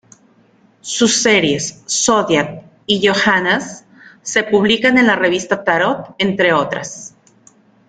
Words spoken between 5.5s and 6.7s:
Tarot, entre